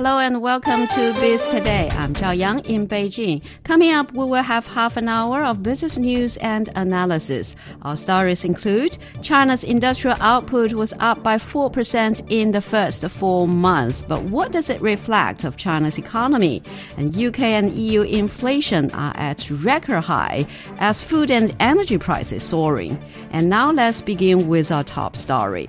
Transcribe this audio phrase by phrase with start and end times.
[0.00, 1.90] Hello and welcome to Biz Today.
[1.92, 3.42] I'm Zhao Yang in Beijing.
[3.64, 7.54] Coming up, we will have half an hour of business news and analysis.
[7.82, 14.02] Our stories include China's industrial output was up by 4% in the first four months,
[14.02, 16.62] but what does it reflect of China's economy?
[16.96, 20.46] And UK and EU inflation are at record high
[20.78, 22.98] as food and energy prices soaring.
[23.32, 25.68] And now let's begin with our top story.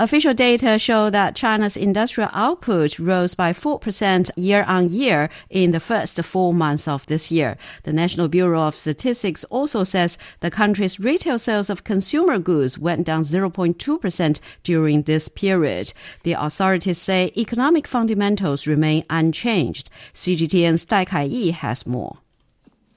[0.00, 5.80] Official data show that China's industrial output rose by 4% year on year in the
[5.80, 7.56] first four months of this year.
[7.82, 13.06] The National Bureau of Statistics also says the country's retail sales of consumer goods went
[13.06, 15.92] down 0.2% during this period.
[16.22, 19.90] The authorities say economic fundamentals remain unchanged.
[20.14, 22.18] CGTN's Dai Kai-yi has more.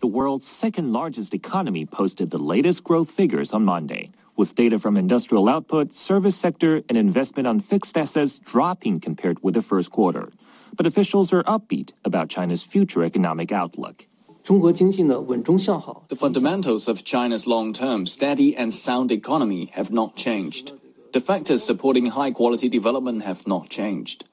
[0.02, 4.98] The world's second largest economy posted the latest growth figures on Monday with data from
[4.98, 10.32] industrial output, service sector, and investment on fixed assets dropping compared with the first quarter.
[10.76, 14.08] But officials are upbeat about China's future economic outlook.
[14.44, 20.74] The fundamentals of China's long term steady and sound economy have not changed.
[21.14, 24.26] The factors supporting high quality development have not changed.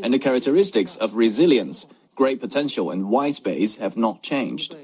[0.00, 4.76] And the characteristics of resilience, great potential, and wide space have not changed.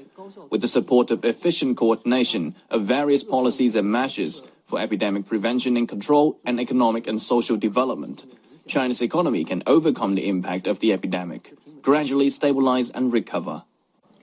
[0.49, 5.87] With the support of efficient coordination of various policies and measures, for epidemic prevention and
[5.87, 8.25] control and economic and social development.
[8.67, 13.63] China's economy can overcome the impact of the epidemic, gradually stabilize and recover.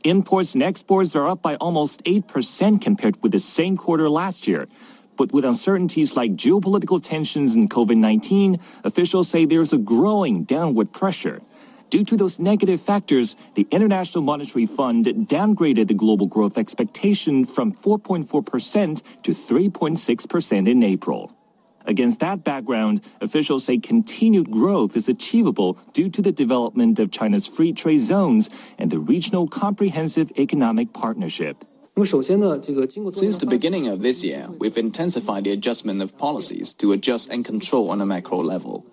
[0.05, 4.67] Imports and exports are up by almost 8% compared with the same quarter last year.
[5.19, 10.91] But with uncertainties like geopolitical tensions and COVID 19, officials say there's a growing downward
[10.93, 11.43] pressure.
[11.91, 17.73] Due to those negative factors, the International Monetary Fund downgraded the global growth expectation from
[17.73, 21.33] 4.4% to 3.6% in April.
[21.87, 27.49] Against that background, officials say continued growth is achievable due to the development of China's
[27.49, 28.49] free trade zones
[28.79, 31.65] and the regional comprehensive economic partnership.
[31.97, 37.45] Since the beginning of this year, we've intensified the adjustment of policies to adjust and
[37.45, 38.87] control on a macro level.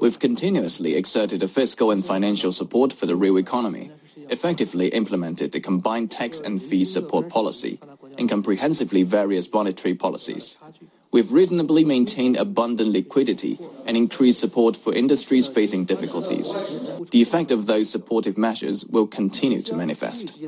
[0.00, 3.90] We've continuously exerted a fiscal and financial support for the real economy,
[4.30, 7.80] effectively implemented the combined tax and fee support policy,
[8.16, 10.56] and comprehensively various monetary policies.
[11.10, 16.54] We've reasonably maintained abundant liquidity and increased support for industries facing difficulties.
[17.10, 20.38] The effect of those supportive measures will continue to manifest.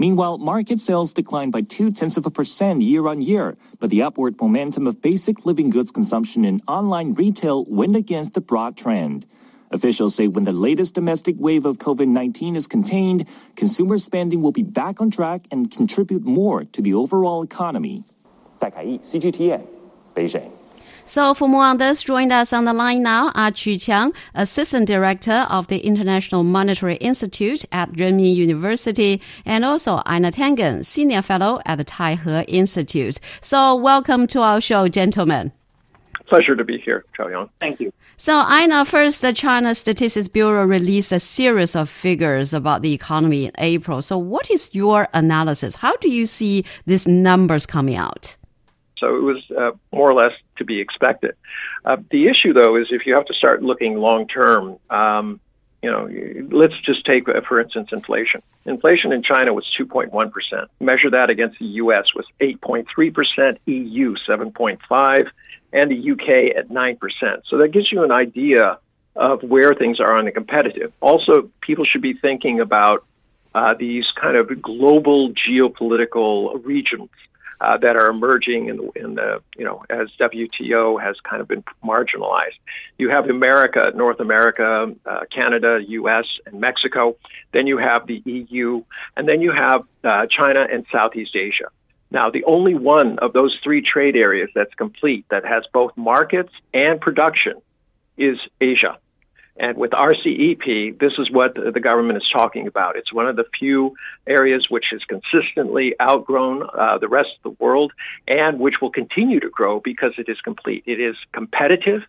[0.00, 5.02] Meanwhile, market sales declined by two-tenths of a percent year-on-year, but the upward momentum of
[5.02, 9.26] basic living goods consumption in online retail went against the broad trend.
[9.72, 14.62] Officials say when the latest domestic wave of COVID-19 is contained, consumer spending will be
[14.62, 18.02] back on track and contribute more to the overall economy.
[18.58, 19.60] 戴凯义，CGTN，
[20.14, 20.59] 北京。
[21.10, 25.44] So for more on this, join us on the line now are Qu Qiang, Assistant Director
[25.50, 31.78] of the International Monetary Institute at Renmin University, and also Einar Tangen, Senior Fellow at
[31.78, 33.18] the Taihe Institute.
[33.40, 35.50] So welcome to our show, gentlemen.
[36.28, 37.50] Pleasure to be here, Zhao Yang.
[37.58, 37.92] Thank you.
[38.16, 43.46] So, Einar, first, the China Statistics Bureau released a series of figures about the economy
[43.46, 44.00] in April.
[44.00, 45.74] So, what is your analysis?
[45.74, 48.36] How do you see these numbers coming out?
[49.00, 51.34] So it was uh, more or less to be expected.
[51.84, 55.40] Uh, the issue, though, is if you have to start looking long term, um,
[55.82, 56.08] you know,
[56.50, 58.42] let's just take, uh, for instance, inflation.
[58.66, 60.66] Inflation in China was 2.1%.
[60.78, 62.04] Measure that against the U.S.
[62.14, 65.30] was 8.3%, EU 7.5,
[65.72, 66.98] and the UK at 9%.
[67.48, 68.78] So that gives you an idea
[69.16, 70.92] of where things are on the competitive.
[71.00, 73.04] Also, people should be thinking about
[73.54, 77.08] uh, these kind of global geopolitical regions
[77.60, 81.48] uh, that are emerging in the, in the, you know, as WTO has kind of
[81.48, 82.58] been marginalized.
[82.98, 87.16] You have America, North America, uh, Canada, U.S., and Mexico.
[87.52, 88.82] Then you have the EU,
[89.16, 91.68] and then you have uh, China and Southeast Asia.
[92.10, 96.52] Now, the only one of those three trade areas that's complete that has both markets
[96.74, 97.54] and production
[98.16, 98.98] is Asia.
[99.60, 102.96] And with RCEP, this is what the government is talking about.
[102.96, 103.94] It's one of the few
[104.26, 107.92] areas which has consistently outgrown uh, the rest of the world
[108.26, 110.84] and which will continue to grow because it is complete.
[110.86, 112.00] It is competitive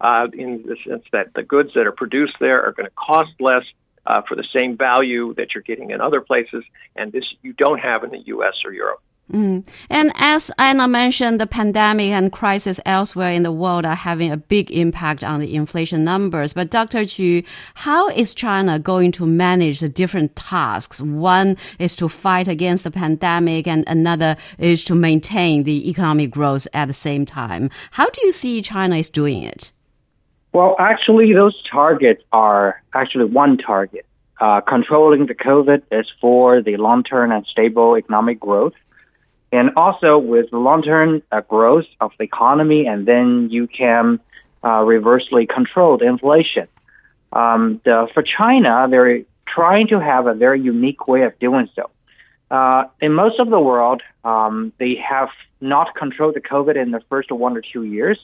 [0.00, 3.30] uh, in the sense that the goods that are produced there are going to cost
[3.38, 3.62] less
[4.04, 6.64] uh, for the same value that you're getting in other places,
[6.96, 8.54] and this you don't have in the U.S.
[8.64, 9.00] or Europe.
[9.32, 9.66] Mm.
[9.90, 14.36] And as Anna mentioned, the pandemic and crisis elsewhere in the world are having a
[14.36, 16.52] big impact on the inflation numbers.
[16.52, 17.04] But Dr.
[17.04, 17.42] Qu,
[17.74, 21.00] how is China going to manage the different tasks?
[21.00, 26.68] One is to fight against the pandemic and another is to maintain the economic growth
[26.72, 27.68] at the same time.
[27.90, 29.72] How do you see China is doing it?
[30.52, 34.06] Well, actually, those targets are actually one target.
[34.40, 38.74] Uh, controlling the COVID is for the long-term and stable economic growth
[39.52, 44.18] and also with the long-term uh, growth of the economy, and then you can
[44.64, 46.66] uh, reversely control the inflation.
[47.32, 51.90] Um, the, for China, they're trying to have a very unique way of doing so.
[52.50, 55.28] Uh, in most of the world, um, they have
[55.60, 58.18] not controlled the COVID in the first one or two years.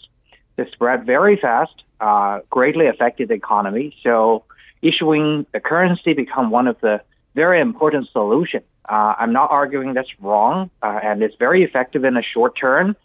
[0.56, 3.96] They spread very fast, uh, greatly affected the economy.
[4.02, 4.44] So
[4.82, 7.00] issuing the currency become one of the
[7.34, 8.62] very important solution.
[8.88, 12.96] uh, I'm not arguing that's wrong, uh, and it's very effective in the short term.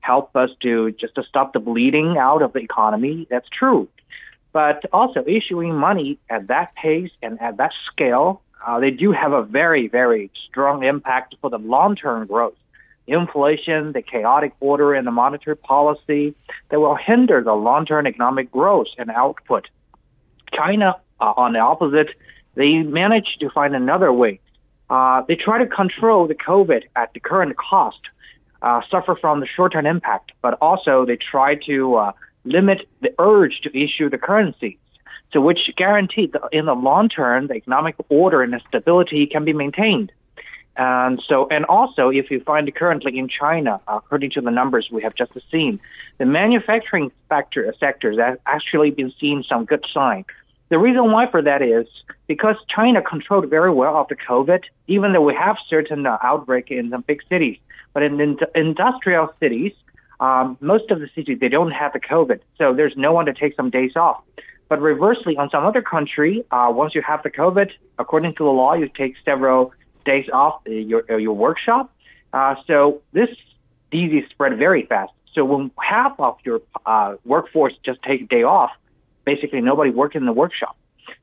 [0.00, 3.26] Help us to just to stop the bleeding out of the economy.
[3.30, 3.88] That's true,
[4.52, 9.32] but also issuing money at that pace and at that scale, uh, they do have
[9.32, 12.54] a very very strong impact for the long term growth.
[13.06, 16.34] Inflation, the chaotic order in the monetary policy
[16.70, 19.68] that will hinder the long term economic growth and output.
[20.52, 22.08] China, uh, on the opposite,
[22.54, 24.40] they managed to find another way
[24.90, 28.00] uh, they try to control the COVID at the current cost,
[28.62, 32.12] uh, suffer from the short-term impact, but also they try to uh,
[32.44, 34.78] limit the urge to issue the currency.
[35.32, 39.44] So which guaranteed that in the long term, the economic order and the stability can
[39.44, 40.12] be maintained.
[40.76, 45.02] And so, and also, if you find currently in China, according to the numbers we
[45.02, 45.80] have just seen,
[46.18, 50.24] the manufacturing sector sectors have actually been seeing some good sign.
[50.70, 51.86] The reason why for that is
[52.26, 56.90] because China controlled very well after COVID, even though we have certain uh, outbreak in
[56.90, 57.58] some big cities.
[57.92, 59.72] But in, in industrial cities,
[60.20, 63.34] um, most of the cities they don't have the COVID, so there's no one to
[63.34, 64.22] take some days off.
[64.68, 68.50] But reversely, on some other country, uh, once you have the COVID, according to the
[68.50, 69.72] law, you take several
[70.04, 71.92] days off uh, your uh, your workshop.
[72.32, 73.28] Uh, so this
[73.90, 75.12] disease spread very fast.
[75.34, 78.70] So when half of your uh, workforce just take a day off,
[79.24, 80.76] basically nobody worked in the workshop.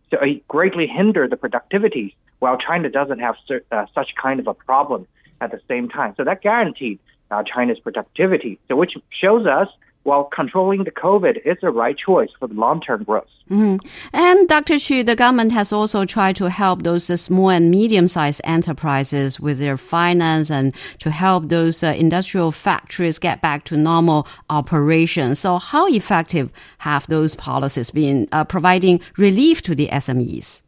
[0.09, 3.35] So it greatly hindered the productivity while China doesn't have
[3.71, 5.07] uh, such kind of a problem
[5.39, 6.13] at the same time.
[6.17, 6.99] So that guaranteed
[7.29, 8.59] uh, China's productivity.
[8.67, 9.67] So which shows us
[10.03, 13.27] while controlling the COVID is the right choice for the long-term growth.
[13.49, 13.87] Mm-hmm.
[14.13, 14.79] And Dr.
[14.79, 19.77] Qu, the government has also tried to help those small and medium-sized enterprises with their
[19.77, 25.39] finance and to help those uh, industrial factories get back to normal operations.
[25.39, 30.63] So how effective have those policies been uh, providing relief to the SMEs?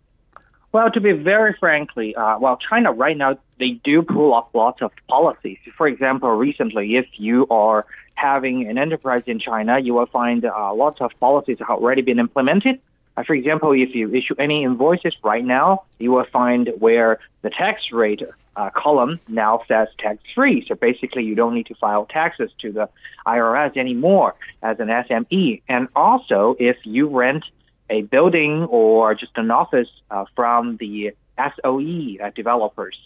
[0.73, 4.81] Well, to be very frankly, uh, well, China right now, they do pull off lots
[4.81, 5.59] of policies.
[5.77, 7.85] For example, recently, if you are
[8.23, 12.19] having an enterprise in China, you will find uh, lots of policies have already been
[12.19, 12.79] implemented.
[13.17, 17.49] Uh, for example, if you issue any invoices right now, you will find where the
[17.49, 18.23] tax rate
[18.55, 20.65] uh, column now says tax free.
[20.67, 22.89] So basically, you don't need to file taxes to the
[23.27, 25.61] IRS anymore as an SME.
[25.67, 27.43] And also, if you rent
[27.89, 32.97] a building or just an office uh, from the SOE uh, developers.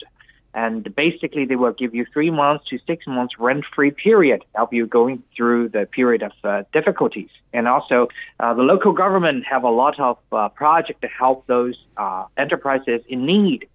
[0.58, 4.88] And basically, they will give you three months to six months rent-free period help you
[4.88, 7.30] going through the period of uh, difficulties.
[7.54, 8.08] And also,
[8.40, 13.02] uh, the local government have a lot of uh, projects to help those uh, enterprises
[13.08, 13.68] in need.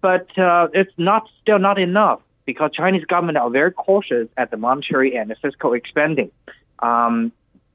[0.00, 0.26] But
[0.74, 5.30] it's not still not enough because Chinese government are very cautious at the monetary and
[5.30, 6.32] the fiscal expanding.
[6.80, 7.30] Um,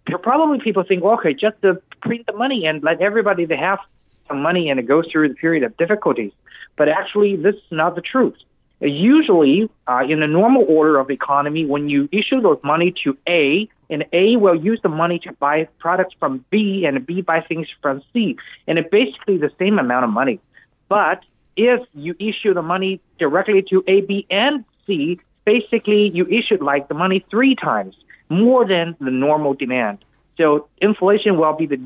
[0.05, 3.79] probably people think, well, okay, just to print the money and let everybody they have
[4.31, 6.31] some money and it goes through the period of difficulties.
[6.77, 8.38] But actually, this is not the truth.
[8.79, 13.69] Usually, uh, in the normal order of economy, when you issue those money to A,
[13.91, 17.67] and A will use the money to buy products from B, and B buy things
[17.81, 20.39] from C, and it's basically the same amount of money.
[20.89, 21.23] But
[21.55, 26.88] if you issue the money directly to A, B, and C, basically you issued like
[26.88, 27.95] the money three times
[28.29, 30.00] more than the normal demand.
[30.38, 31.79] So inflation will be the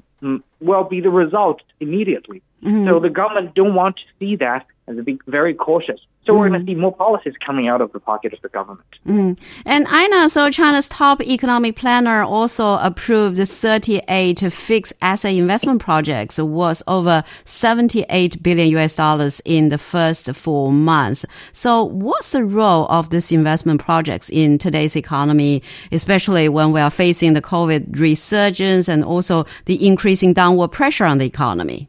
[0.60, 2.42] will be the result immediately.
[2.66, 2.88] Mm-hmm.
[2.88, 6.00] So the government don't want to see that and be very cautious.
[6.26, 6.40] So mm.
[6.40, 8.88] we're going to see more policies coming out of the pocket of the government.
[9.06, 9.38] Mm.
[9.66, 16.82] And Einar, so China's top economic planner also approved 38 fixed asset investment projects worth
[16.88, 21.26] over 78 billion US dollars in the first four months.
[21.52, 26.92] So what's the role of these investment projects in today's economy, especially when we are
[26.92, 31.88] facing the COVID resurgence and also the increasing downward pressure on the economy?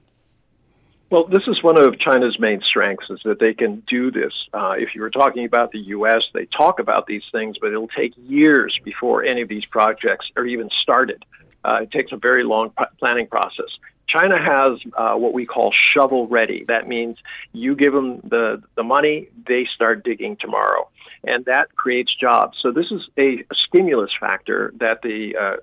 [1.09, 4.33] Well, this is one of China's main strengths is that they can do this.
[4.53, 7.87] Uh, if you were talking about the U.S., they talk about these things, but it'll
[7.87, 11.25] take years before any of these projects are even started.
[11.65, 13.67] Uh, it takes a very long p- planning process.
[14.09, 16.65] China has uh, what we call shovel ready.
[16.67, 17.19] That means
[17.53, 20.89] you give them the, the money, they start digging tomorrow.
[21.23, 22.59] And that creates jobs.
[22.63, 25.57] So this is a, a stimulus factor that the uh,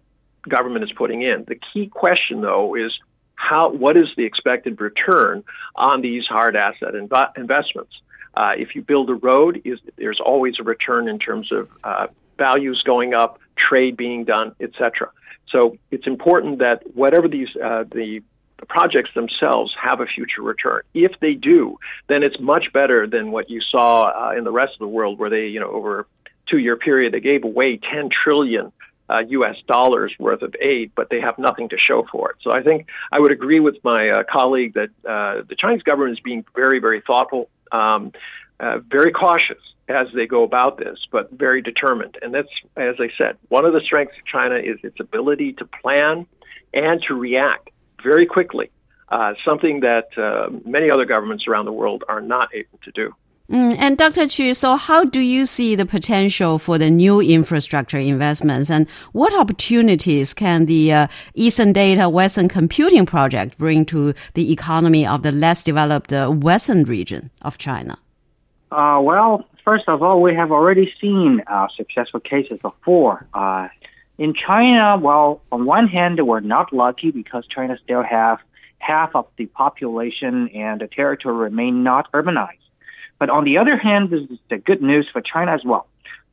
[0.48, 1.44] government is putting in.
[1.48, 2.92] The key question, though, is
[3.36, 5.44] how what is the expected return
[5.76, 7.94] on these hard asset inv- investments?
[8.36, 12.08] Uh, if you build a road, is, there's always a return in terms of uh,
[12.38, 15.12] values going up, trade being done, etc.
[15.50, 18.22] So it's important that whatever these uh, the
[18.68, 20.82] projects themselves have a future return.
[20.94, 24.74] If they do, then it's much better than what you saw uh, in the rest
[24.74, 26.06] of the world, where they, you know, over a
[26.50, 28.72] two-year period, they gave away 10 trillion
[29.10, 29.56] uh, U.S.
[29.68, 32.38] dollars worth of aid, but they have nothing to show for it.
[32.42, 36.18] So I think I would agree with my uh, colleague that uh, the Chinese government
[36.18, 38.12] is being very, very thoughtful, um,
[38.60, 42.18] uh, very cautious as they go about this, but very determined.
[42.22, 45.66] And that's, as I said, one of the strengths of China is its ability to
[45.66, 46.26] plan
[46.74, 47.70] and to react
[48.02, 48.72] very quickly,
[49.10, 53.14] uh, something that uh, many other governments around the world are not able to do.
[53.52, 54.28] Mm, and Dr.
[54.28, 59.38] Qu, so how do you see the potential for the new infrastructure investments and what
[59.38, 65.34] opportunities can the uh, Eastern Data Western Computing project bring to the economy of the
[65.34, 67.98] less developed uh, Western region of China?
[68.72, 73.28] Uh, well, first of all, we have already seen uh, successful cases before.
[73.34, 73.68] Uh,
[74.18, 78.40] in China, well, on one hand, we're not lucky because China still have
[78.80, 82.63] half of the population and the territory remain not urbanized.
[83.20, 85.88] But on the other hand, this is the good news for China as well,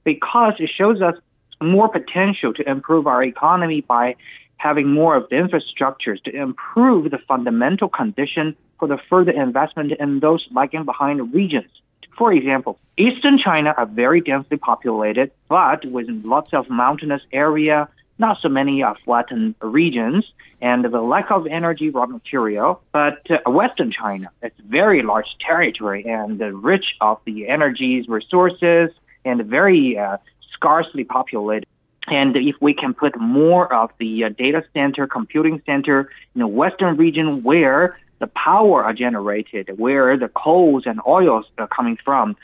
[0.05, 1.15] because it shows us
[1.63, 4.17] more potential to improve our economy by
[4.57, 10.21] having more of the infrastructures to improve the fundamental condition for the further investment in
[10.21, 11.71] those lagging behind regions.
[12.19, 17.89] For example, eastern China are very densely populated, but with lots of mountainous area,
[18.21, 20.25] not so many uh, flattened regions,
[20.61, 22.81] and the lack of energy raw material.
[22.93, 28.91] But uh, Western China, it's very large territory and rich of the energies, resources,
[29.25, 30.19] and very uh,
[30.53, 31.67] scarcely populated.
[32.07, 36.47] And if we can put more of the uh, data center, computing center in the
[36.47, 42.37] western region where the power are generated, where the coals and oils are coming from,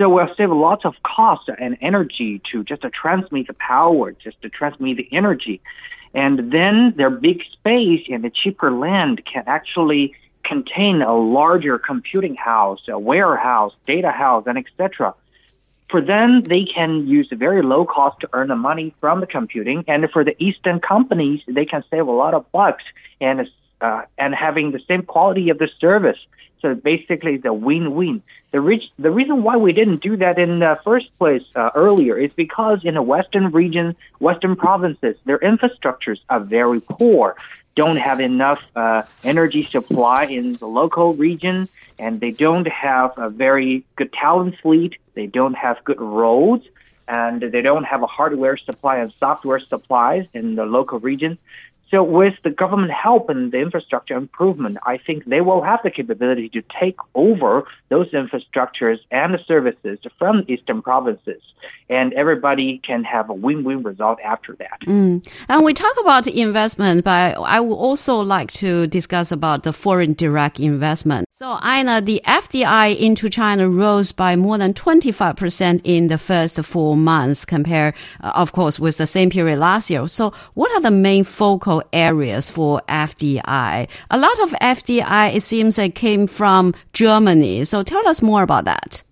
[0.00, 4.40] so we'll save lots of cost and energy to just to transmit the power, just
[4.40, 5.60] to transmit the energy.
[6.14, 12.34] And then their big space and the cheaper land can actually contain a larger computing
[12.34, 15.14] house, a warehouse, data house, and etc.
[15.90, 19.84] For them, they can use very low cost to earn the money from the computing.
[19.86, 22.84] And for the Eastern companies, they can save a lot of bucks
[23.20, 23.46] and
[23.82, 26.18] uh, and having the same quality of the service.
[26.62, 28.22] So basically, a win-win.
[28.52, 32.18] The, re- the reason why we didn't do that in the first place uh, earlier
[32.18, 37.36] is because in the western region, western provinces, their infrastructures are very poor,
[37.76, 43.30] don't have enough uh, energy supply in the local region, and they don't have a
[43.30, 44.96] very good talent fleet.
[45.14, 46.66] They don't have good roads,
[47.06, 51.38] and they don't have a hardware supply and software supplies in the local region.
[51.90, 55.90] So with the government help and the infrastructure improvement, I think they will have the
[55.90, 61.42] capability to take over those infrastructures and the services from eastern provinces,
[61.88, 64.80] and everybody can have a win-win result after that.
[64.86, 65.26] Mm.
[65.48, 70.14] And we talk about investment, but I would also like to discuss about the foreign
[70.14, 71.26] direct investment.
[71.42, 76.98] So, Einar, the FDI into China rose by more than 25% in the first four
[76.98, 80.06] months compared, uh, of course, with the same period last year.
[80.06, 83.88] So, what are the main focal areas for FDI?
[84.10, 87.64] A lot of FDI, it seems, it came from Germany.
[87.64, 89.02] So, tell us more about that.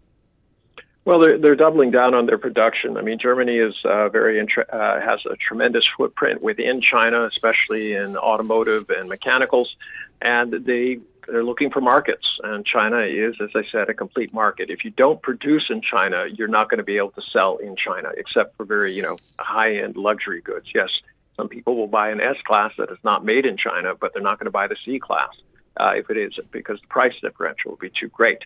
[1.07, 2.99] Well, they're, they're doubling down on their production.
[2.99, 8.19] I mean, Germany is uh, very uh, has a tremendous footprint within China, especially in
[8.19, 9.75] automotive and mechanicals,
[10.21, 10.99] and they
[11.31, 14.71] they're looking for markets, and China is, as I said, a complete market.
[14.71, 17.77] If you don't produce in China, you're not going to be able to sell in
[17.77, 20.67] China, except for very, you know, high-end luxury goods.
[20.75, 20.89] Yes,
[21.37, 24.23] some people will buy an S class that is not made in China, but they're
[24.23, 25.31] not going to buy the C class
[25.79, 28.39] uh, if it is, because the price differential will be too great.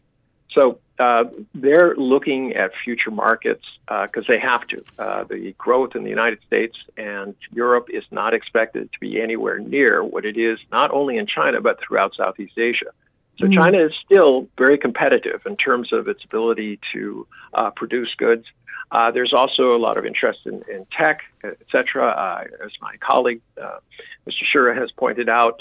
[0.54, 4.84] So uh, they're looking at future markets because uh, they have to.
[4.98, 9.58] Uh, the growth in the United States and Europe is not expected to be anywhere
[9.58, 12.90] near what it is, not only in China, but throughout Southeast Asia.
[13.38, 13.54] So mm.
[13.54, 18.44] China is still very competitive in terms of its ability to uh, produce goods.
[18.90, 22.08] Uh, there's also a lot of interest in, in tech, et cetera.
[22.08, 24.42] Uh, as my colleague, Mr.
[24.54, 25.60] Shura, has pointed out,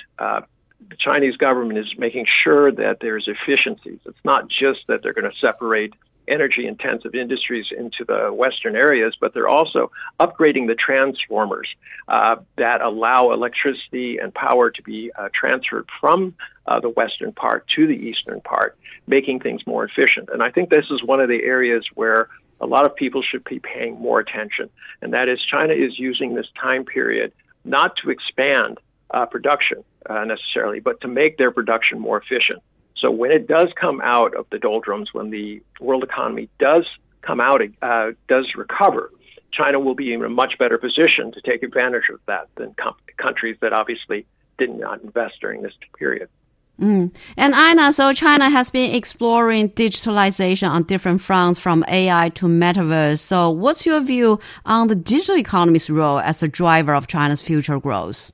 [0.90, 4.00] the Chinese government is making sure that there's efficiencies.
[4.06, 5.94] It's not just that they're going to separate
[6.28, 11.68] energy intensive industries into the western areas, but they're also upgrading the transformers
[12.08, 16.34] uh, that allow electricity and power to be uh, transferred from
[16.68, 20.30] uh, the western part to the eastern part, making things more efficient.
[20.32, 23.44] And I think this is one of the areas where a lot of people should
[23.44, 24.70] be paying more attention,
[25.02, 27.34] and that is China is using this time period
[27.66, 28.80] not to expand
[29.14, 32.62] uh, production uh, necessarily, but to make their production more efficient.
[32.98, 36.86] So when it does come out of the doldrums, when the world economy does
[37.22, 39.12] come out, uh, does recover,
[39.52, 42.96] China will be in a much better position to take advantage of that than com-
[43.18, 44.26] countries that obviously
[44.58, 46.30] did not invest during this period.
[46.80, 47.12] Mm.
[47.38, 53.20] And Einar, so China has been exploring digitalization on different fronts from AI to metaverse.
[53.20, 57.80] So what's your view on the digital economy's role as a driver of China's future
[57.80, 58.32] growth?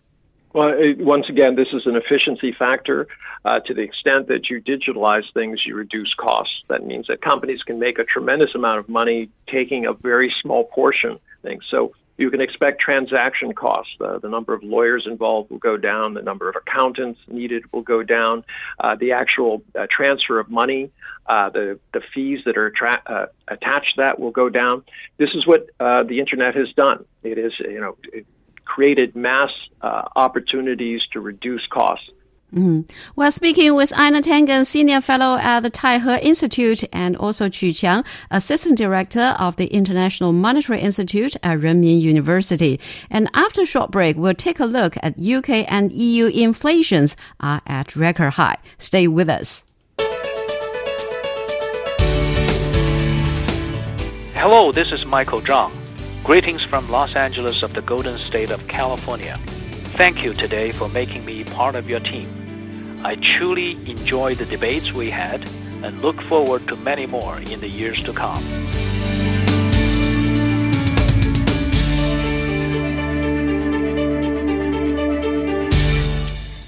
[0.57, 3.07] Well, it, once again, this is an efficiency factor.
[3.45, 6.63] Uh, to the extent that you digitalize things, you reduce costs.
[6.67, 10.63] That means that companies can make a tremendous amount of money taking a very small
[10.63, 11.63] portion of things.
[11.69, 13.93] So you can expect transaction costs.
[14.01, 16.15] Uh, the number of lawyers involved will go down.
[16.15, 18.43] The number of accountants needed will go down.
[18.79, 20.89] Uh, the actual uh, transfer of money,
[21.27, 22.73] uh, the the fees that are
[23.05, 24.83] uh, attached to that will go down.
[25.17, 27.05] This is what uh, the internet has done.
[27.21, 28.25] It is you know it,
[28.67, 29.49] created mass
[29.81, 32.09] uh, opportunities to reduce costs.
[32.53, 32.81] Mm-hmm.
[33.17, 38.05] Well, speaking with Einar Tangen, Senior Fellow at the Taihe Institute, and also Qu Qiang,
[38.31, 42.79] Assistant Director of the International Monetary Institute at Renmin University.
[43.09, 47.61] And after a short break, we'll take a look at UK and EU inflations are
[47.67, 48.57] at record high.
[48.77, 49.65] Stay with us.
[54.33, 55.86] Hello, this is Michael Zhang.
[56.27, 59.37] Greetings from Los Angeles of the Golden State of California.
[59.95, 62.27] Thank you today for making me part of your team.
[63.01, 65.41] I truly enjoyed the debates we had
[65.83, 68.43] and look forward to many more in the years to come.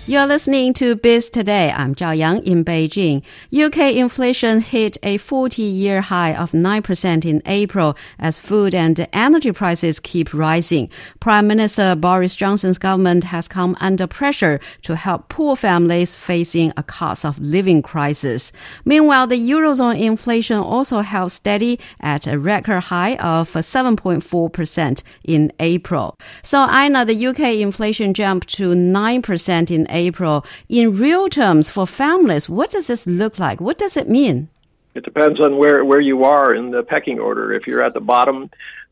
[0.10, 1.72] You're listening to Biz Today.
[1.72, 3.22] I'm Zhao Yang in Beijing.
[3.54, 10.00] UK inflation hit a 40-year high of 9% in April as food and energy prices
[10.00, 10.90] keep rising.
[11.20, 16.82] Prime Minister Boris Johnson's government has come under pressure to help poor families facing a
[16.82, 18.52] cost of living crisis.
[18.86, 26.16] Meanwhile, the Eurozone inflation also held steady at a record high of 7.4% in April.
[26.42, 30.46] So, Einar, the UK inflation jumped to 9% in April April.
[30.68, 33.60] In real terms, for families, what does this look like?
[33.68, 34.38] What does it mean?
[34.96, 37.54] It depends on where, where you are in the pecking order.
[37.54, 38.50] If you're at the bottom,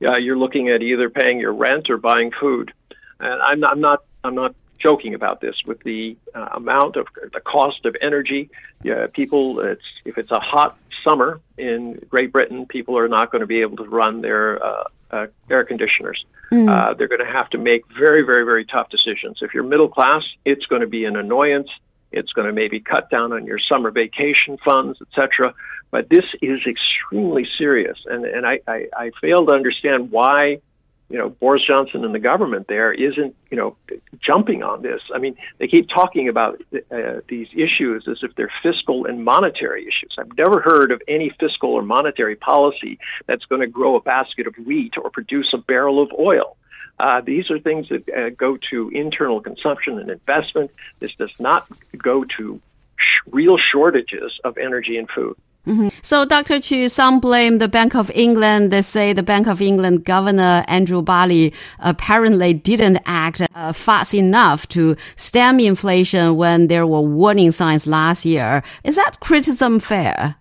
[0.08, 2.72] uh, you're looking at either paying your rent or buying food.
[3.20, 7.08] And I'm not, I'm not, I'm not joking about this with the uh, amount of
[7.34, 8.50] the cost of energy.
[8.84, 13.42] Yeah, people, it's, if it's a hot summer in Great Britain, people are not going
[13.42, 16.26] to be able to run their uh, uh, air conditioners.
[16.52, 16.70] Mm.
[16.70, 19.40] Uh, they're going to have to make very, very, very tough decisions.
[19.42, 21.70] If you're middle class, it's going to be an annoyance.
[22.12, 25.54] It's going to maybe cut down on your summer vacation funds, etc.
[25.92, 30.62] But this is extremely serious, and and I, I, I fail to understand why
[31.10, 33.78] you know, Boris Johnson and the government there isn't, you know,
[34.20, 35.02] jumping on this.
[35.14, 39.84] I mean, they keep talking about uh, these issues as if they're fiscal and monetary
[39.84, 40.16] issues.
[40.20, 44.48] I've never heard of any fiscal or monetary policy that's going to grow a basket
[44.48, 46.58] of wheat or produce a barrel of oil.
[47.00, 50.72] Uh, these are things that uh, go to internal consumption and investment.
[51.00, 51.68] This does not
[51.98, 52.60] go to
[52.98, 55.38] sh- real shortages of energy and food.
[55.68, 55.90] Mm-hmm.
[56.02, 56.62] So, Dr.
[56.62, 58.72] Qu, some blame the Bank of England.
[58.72, 64.66] They say the Bank of England Governor Andrew Bailey apparently didn't act uh, fast enough
[64.70, 68.64] to stem inflation when there were warning signs last year.
[68.86, 70.38] Is that criticism fair?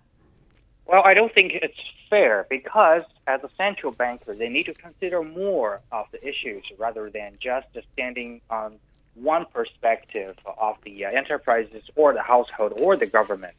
[0.85, 1.77] Well, I don't think it's
[2.09, 7.09] fair because as a central banker, they need to consider more of the issues rather
[7.09, 8.79] than just standing on
[9.15, 13.55] one perspective of the uh, enterprises or the household or the government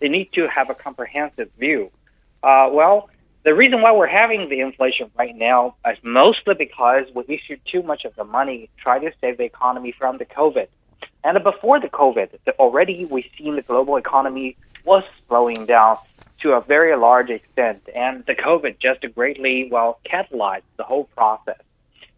[0.00, 1.90] they need to have a comprehensive view.
[2.42, 3.10] Uh, well,
[3.44, 7.82] the reason why we're having the inflation right now is mostly because we issued too
[7.82, 10.68] much of the money trying to save the economy from the COVID.
[11.24, 15.98] And before the COVID, already we've seen the global economy was slowing down
[16.40, 21.60] to a very large extent, and the COVID just greatly well catalyzed the whole process.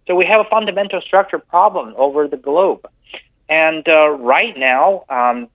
[0.06, 2.86] So we have a fundamental structure problem over the globe,
[3.48, 5.48] and uh, right now um,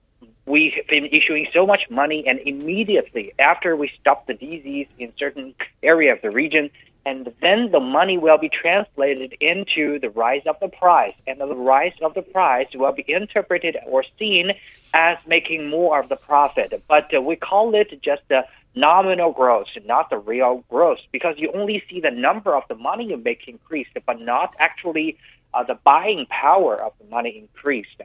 [0.46, 5.12] we have been issuing so much money, and immediately after we stop the disease in
[5.18, 6.70] certain area of the region,
[7.04, 11.46] and then the money will be translated into the rise of the price, and the
[11.46, 14.52] rise of the price will be interpreted or seen
[14.94, 16.72] as making more of the profit.
[16.88, 21.50] But uh, we call it just the nominal growth, not the real growth, because you
[21.54, 25.16] only see the number of the money you make increased, but not actually
[25.54, 28.00] uh, the buying power of the money increased.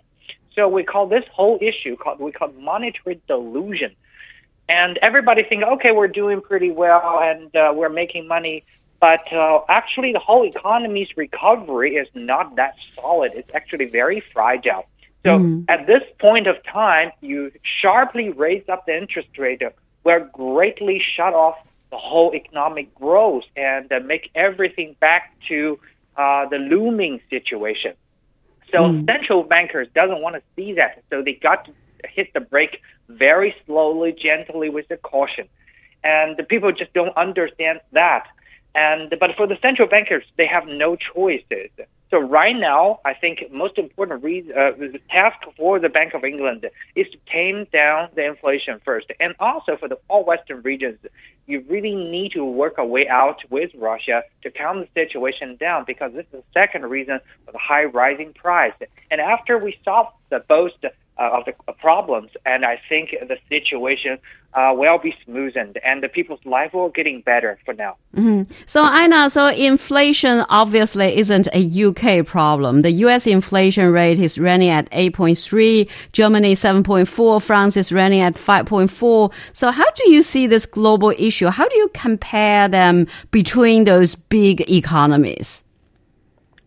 [0.56, 3.96] So we call this whole issue called we call monetary delusion.
[4.70, 8.64] And everybody think, okay, we're doing pretty well and uh, we're making money,
[9.02, 13.32] but uh, actually, the whole economy's recovery is not that solid.
[13.36, 14.86] It's actually very fragile.
[15.26, 15.66] So mm.
[15.68, 19.64] at this point of time, you sharply raise up the interest rate,
[20.04, 21.58] will greatly shut off
[21.90, 25.80] the whole economic growth and uh, make everything back to
[26.16, 27.94] uh, the looming situation.
[28.72, 29.06] So mm.
[29.06, 31.04] central bankers doesn't want to see that.
[31.10, 31.72] So they got to
[32.08, 35.48] hit the brake very slowly, gently, with the caution.
[36.04, 38.28] And the people just don't understand that.
[38.74, 41.70] And but for the central bankers, they have no choices.
[42.10, 46.26] So right now, I think most important reason, uh, the task for the Bank of
[46.26, 51.00] England is to tame down the inflation first, and also for the all Western regions,
[51.52, 55.84] you really need to work a way out with Russia to calm the situation down
[55.86, 58.74] because this is the second reason for the high rising price.
[59.10, 60.72] And after we solve the both
[61.18, 64.18] uh, of the problems, and I think the situation
[64.54, 67.98] uh, will be smoothened, and the people's life will getting better for now.
[68.16, 68.52] Mm-hmm.
[68.66, 72.82] So, Einar, so inflation obviously isn't a UK problem.
[72.82, 79.32] The US inflation rate is running at 8.3, Germany 7.4, France is running at 5.4.
[79.54, 81.48] So, how do you see this global issue?
[81.48, 85.64] How do you compare them between those big economies?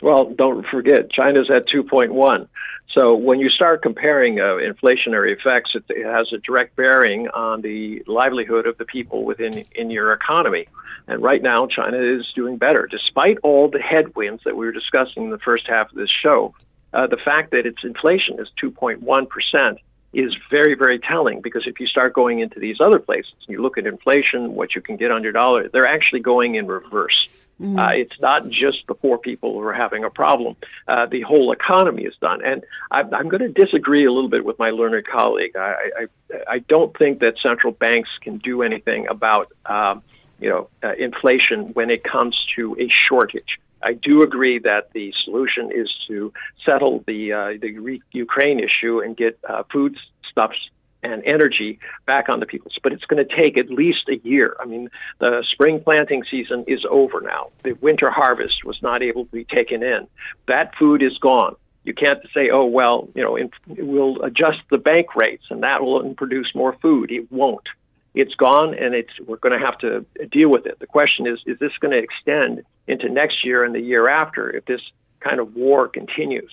[0.04, 2.46] Well, don't forget, China's at 2.1.
[2.94, 7.60] So when you start comparing uh, inflationary effects, it, it, has a direct bearing on
[7.60, 10.68] the livelihood of the people within in your economy.
[11.08, 15.24] And right now, China is doing better, despite all the headwinds that we were discussing
[15.24, 16.54] in the first half of this show.
[16.92, 19.78] Uh, the fact that its inflation is 2.1 percent
[20.12, 23.60] is very, very telling because if you start going into these other places, and you
[23.60, 27.28] look at inflation, what you can get on your dollar, they're actually going in reverse.
[27.60, 27.78] Mm-hmm.
[27.78, 30.56] Uh, it's not just the poor people who are having a problem.
[30.88, 32.44] Uh, the whole economy is done.
[32.44, 35.56] And I'm, I'm going to disagree a little bit with my learned colleague.
[35.56, 40.02] I, I, I don't think that central banks can do anything about, um,
[40.40, 43.60] you know, uh, inflation when it comes to a shortage.
[43.80, 46.32] I do agree that the solution is to
[46.66, 50.70] settle the uh, the re- Ukraine issue and get uh, foodstuffs
[51.04, 52.70] and energy back on the people.
[52.82, 54.56] But it's going to take at least a year.
[54.58, 54.90] I mean,
[55.20, 57.50] the spring planting season is over now.
[57.62, 60.06] The winter harvest was not able to be taken in.
[60.48, 61.56] That food is gone.
[61.84, 66.14] You can't say, oh, well, you know, we'll adjust the bank rates and that will
[66.14, 67.12] produce more food.
[67.12, 67.68] It won't.
[68.14, 70.78] It's gone and it's, we're going to have to deal with it.
[70.78, 74.50] The question is, is this going to extend into next year and the year after
[74.50, 74.80] if this
[75.20, 76.50] kind of war continues?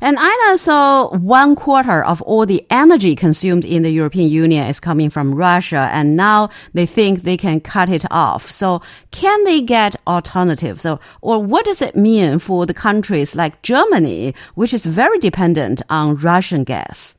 [0.00, 4.80] And Einar saw one quarter of all the energy consumed in the European Union is
[4.80, 8.50] coming from Russia, and now they think they can cut it off.
[8.50, 10.82] So, can they get alternatives?
[10.82, 15.82] So, or what does it mean for the countries like Germany, which is very dependent
[15.88, 17.16] on Russian gas?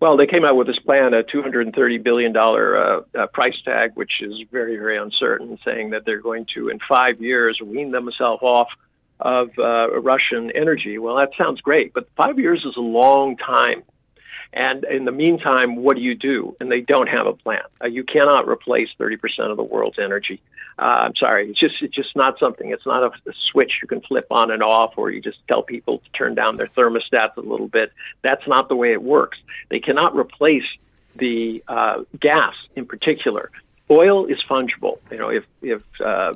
[0.00, 4.20] Well, they came out with this plan, a $230 billion uh, uh, price tag, which
[4.20, 8.66] is very, very uncertain, saying that they're going to, in five years, wean themselves off
[9.22, 10.98] of uh, Russian energy.
[10.98, 13.82] Well, that sounds great, but five years is a long time.
[14.52, 16.54] And in the meantime, what do you do?
[16.60, 17.62] And they don't have a plan.
[17.82, 19.16] Uh, you cannot replace 30%
[19.50, 20.42] of the world's energy.
[20.78, 22.70] Uh, I'm sorry, it's just it's just not something.
[22.70, 25.62] It's not a, a switch you can flip on and off, or you just tell
[25.62, 27.92] people to turn down their thermostats a little bit.
[28.22, 29.38] That's not the way it works.
[29.68, 30.64] They cannot replace
[31.16, 33.50] the uh, gas in particular.
[33.90, 34.98] Oil is fungible.
[35.10, 36.32] You know, if if uh,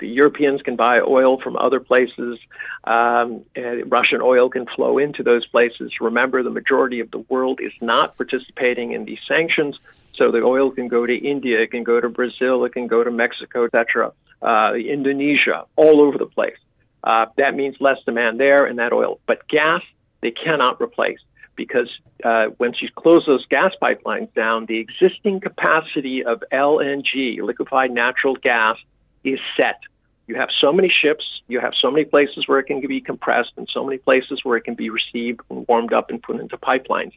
[0.00, 2.38] the Europeans can buy oil from other places.
[2.84, 3.44] Um,
[3.86, 5.92] Russian oil can flow into those places.
[6.00, 9.78] Remember, the majority of the world is not participating in these sanctions,
[10.14, 13.04] so the oil can go to India, it can go to Brazil, it can go
[13.04, 16.58] to Mexico, etc., uh, Indonesia, all over the place.
[17.04, 19.20] Uh, that means less demand there and that oil.
[19.26, 19.82] But gas,
[20.20, 21.18] they cannot replace
[21.56, 21.90] because
[22.24, 28.34] uh, once you close those gas pipelines down, the existing capacity of LNG, liquefied natural
[28.36, 28.76] gas,
[29.24, 29.80] is set.
[30.26, 33.52] You have so many ships, you have so many places where it can be compressed,
[33.56, 36.56] and so many places where it can be received and warmed up and put into
[36.56, 37.12] pipelines.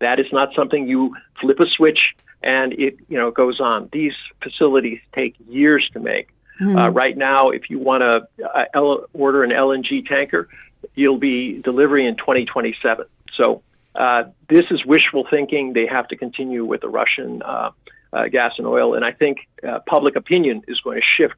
[0.00, 1.98] That is not something you flip a switch
[2.42, 3.88] and it you know goes on.
[3.92, 6.28] These facilities take years to make.
[6.60, 6.76] Mm-hmm.
[6.76, 10.48] Uh, right now, if you want to uh, order an LNG tanker,
[10.94, 13.06] you'll be delivery in 2027.
[13.34, 13.62] So
[13.94, 15.72] uh, this is wishful thinking.
[15.72, 17.42] They have to continue with the Russian
[18.12, 21.34] uh, gas and oil, and I think uh, public opinion is going to shift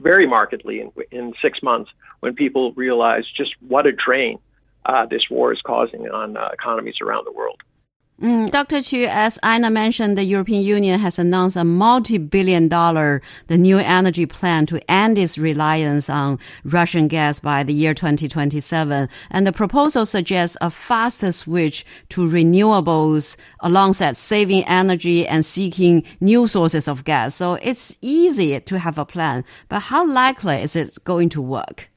[0.00, 4.38] very markedly in, in six months when people realize just what a drain
[4.86, 7.62] uh, this war is causing on uh, economies around the world.
[8.22, 8.80] Mm, Dr.
[8.80, 14.24] Qu, as Einar mentioned, the European Union has announced a multi-billion dollar, the new energy
[14.24, 19.08] plan to end its reliance on Russian gas by the year 2027.
[19.30, 26.46] And the proposal suggests a faster switch to renewables alongside saving energy and seeking new
[26.46, 27.34] sources of gas.
[27.34, 31.90] So it's easy to have a plan, but how likely is it going to work?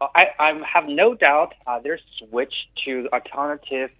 [0.00, 2.52] I, I have no doubt uh, their switch
[2.84, 3.90] to alternative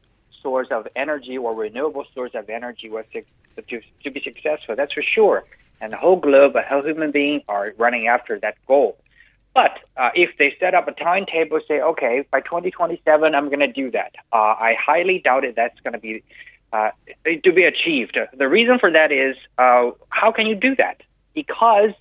[0.42, 3.22] source of energy or renewable source of energy was to,
[3.62, 4.76] to, to be successful.
[4.76, 5.44] That's for sure.
[5.80, 8.98] And the whole globe, the whole human being are running after that goal.
[9.54, 13.72] But uh, if they set up a timetable, say, okay, by 2027, I'm going to
[13.72, 14.14] do that.
[14.32, 15.56] Uh, I highly doubt it.
[15.56, 16.22] That's going to be
[16.72, 16.90] uh,
[17.24, 18.18] to be achieved.
[18.36, 21.02] The reason for that is, uh, how can you do that?
[21.34, 21.92] Because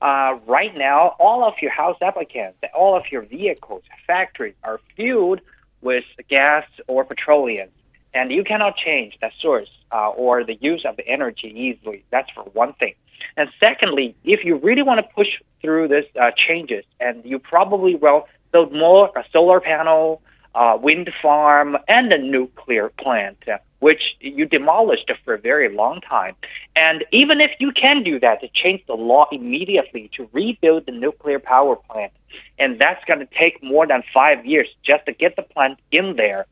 [0.00, 5.40] uh, right now, all of your house applicants, all of your vehicles, factories are fueled
[5.82, 7.68] with gas or petroleum
[8.14, 12.04] and you cannot change that source uh, or the use of the energy easily.
[12.10, 12.94] That's for one thing.
[13.36, 15.28] And secondly, if you really want to push
[15.60, 20.22] through these uh, changes, and you probably will build more a solar panel,
[20.54, 26.00] uh, wind farm, and a nuclear plant, uh, which you demolished for a very long
[26.00, 26.34] time.
[26.76, 30.92] And even if you can do that, to change the law immediately to rebuild the
[30.92, 32.12] nuclear power plant,
[32.58, 36.16] and that's going to take more than five years just to get the plant in
[36.16, 36.46] there.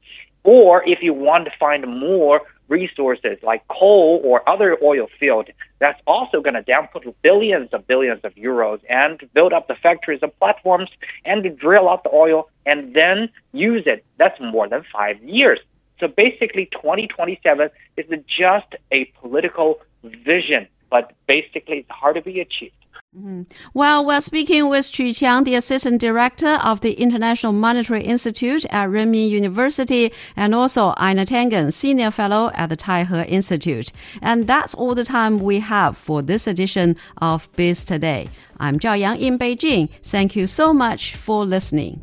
[0.44, 6.00] Or if you want to find more resources like coal or other oil field, that's
[6.06, 10.20] also going to down put billions of billions of euros and build up the factories
[10.22, 10.90] and platforms
[11.24, 14.04] and to drill out the oil and then use it.
[14.18, 15.60] That's more than five years.
[16.00, 22.81] So basically, 2027 is just a political vision, but basically it's hard to be achieved.
[23.14, 23.42] Mm-hmm.
[23.74, 28.88] Well, we're speaking with Qu Qiang, the Assistant Director of the International Monetary Institute at
[28.88, 33.92] Renmin University, and also Einar Tangen, Senior Fellow at the Taihe Institute.
[34.22, 38.30] And that's all the time we have for this edition of Biz Today.
[38.58, 39.90] I'm Zhao Yang in Beijing.
[40.02, 42.00] Thank you so much for listening.